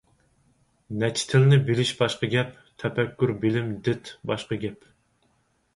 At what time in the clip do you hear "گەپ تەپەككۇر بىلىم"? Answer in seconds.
2.33-3.73